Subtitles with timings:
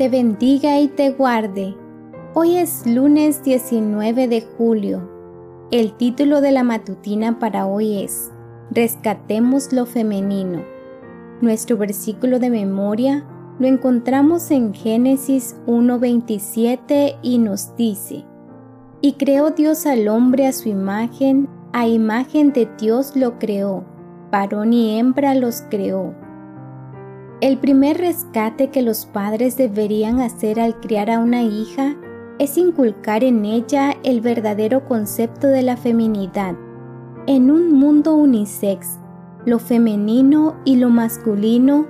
[0.00, 1.76] te bendiga y te guarde.
[2.32, 5.06] Hoy es lunes 19 de julio.
[5.70, 8.32] El título de la matutina para hoy es
[8.70, 10.64] Rescatemos lo femenino.
[11.42, 13.26] Nuestro versículo de memoria
[13.58, 18.24] lo encontramos en Génesis 1.27 y nos dice,
[19.02, 23.84] Y creó Dios al hombre a su imagen, a imagen de Dios lo creó,
[24.32, 26.14] varón y hembra los creó.
[27.40, 31.96] El primer rescate que los padres deberían hacer al criar a una hija
[32.38, 36.54] es inculcar en ella el verdadero concepto de la feminidad.
[37.26, 38.98] En un mundo unisex,
[39.46, 41.86] lo femenino y lo masculino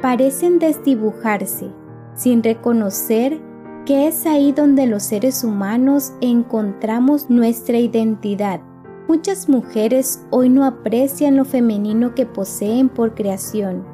[0.00, 1.70] parecen desdibujarse,
[2.14, 3.42] sin reconocer
[3.84, 8.62] que es ahí donde los seres humanos encontramos nuestra identidad.
[9.06, 13.93] Muchas mujeres hoy no aprecian lo femenino que poseen por creación.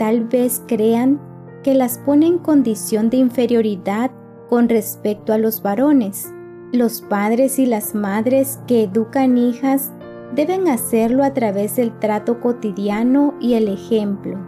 [0.00, 1.20] Tal vez crean
[1.62, 4.10] que las pone en condición de inferioridad
[4.48, 6.32] con respecto a los varones.
[6.72, 9.92] Los padres y las madres que educan hijas
[10.34, 14.38] deben hacerlo a través del trato cotidiano y el ejemplo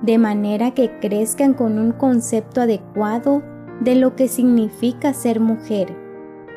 [0.00, 3.42] de manera que crezcan con un concepto adecuado
[3.80, 5.94] de lo que significa ser mujer.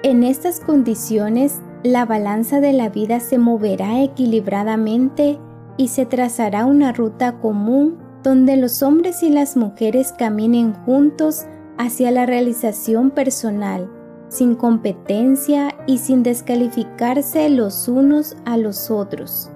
[0.04, 5.38] En estas condiciones, la balanza de la vida se moverá equilibradamente
[5.76, 11.46] y se trazará una ruta común donde los hombres y las mujeres caminen juntos
[11.78, 13.90] hacia la realización personal,
[14.28, 19.50] sin competencia y sin descalificarse los unos a los otros.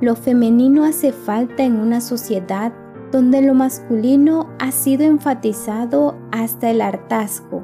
[0.00, 2.72] Lo femenino hace falta en una sociedad
[3.12, 7.62] donde lo masculino ha sido enfatizado hasta el hartazgo.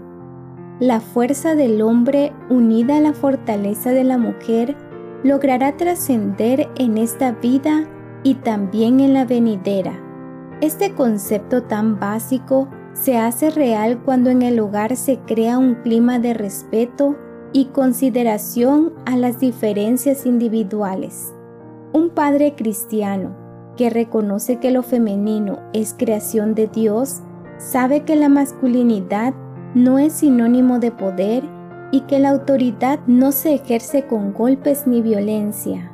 [0.78, 4.76] La fuerza del hombre unida a la fortaleza de la mujer
[5.22, 7.88] logrará trascender en esta vida
[8.24, 10.03] y también en la venidera.
[10.64, 16.18] Este concepto tan básico se hace real cuando en el hogar se crea un clima
[16.18, 17.16] de respeto
[17.52, 21.34] y consideración a las diferencias individuales.
[21.92, 23.36] Un padre cristiano
[23.76, 27.20] que reconoce que lo femenino es creación de Dios,
[27.58, 29.34] sabe que la masculinidad
[29.74, 31.44] no es sinónimo de poder
[31.90, 35.92] y que la autoridad no se ejerce con golpes ni violencia.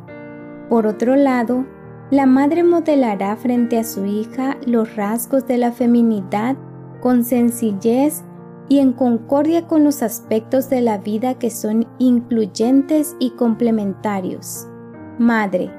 [0.69, 1.67] Por otro lado,
[2.11, 6.57] la madre modelará frente a su hija los rasgos de la feminidad
[7.01, 8.23] con sencillez
[8.69, 14.67] y en concordia con los aspectos de la vida que son incluyentes y complementarios.
[15.19, 15.71] Madre,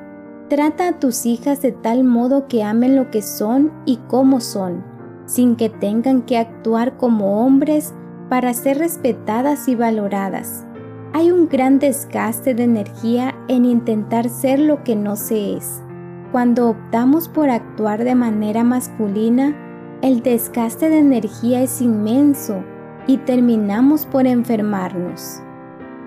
[0.51, 4.83] Trata a tus hijas de tal modo que amen lo que son y cómo son,
[5.25, 7.93] sin que tengan que actuar como hombres
[8.27, 10.65] para ser respetadas y valoradas.
[11.13, 15.81] Hay un gran desgaste de energía en intentar ser lo que no se es.
[16.31, 19.55] Cuando optamos por actuar de manera masculina,
[20.01, 22.63] el desgaste de energía es inmenso
[23.07, 25.41] y terminamos por enfermarnos.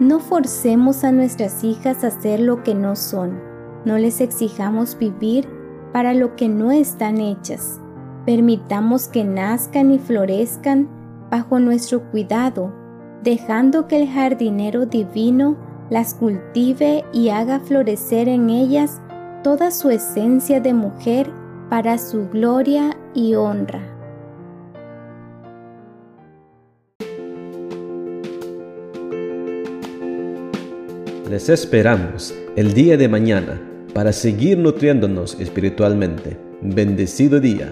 [0.00, 3.54] No forcemos a nuestras hijas a ser lo que no son
[3.84, 5.48] no les exijamos vivir
[5.92, 7.80] para lo que no están hechas.
[8.24, 10.88] Permitamos que nazcan y florezcan
[11.30, 12.72] bajo nuestro cuidado,
[13.22, 15.56] dejando que el jardinero divino
[15.90, 19.00] las cultive y haga florecer en ellas
[19.44, 21.30] toda su esencia de mujer
[21.68, 23.82] para su gloria y honra.
[31.28, 33.60] Les esperamos el día de mañana
[33.92, 36.38] para seguir nutriéndonos espiritualmente.
[36.62, 37.70] Bendecido día.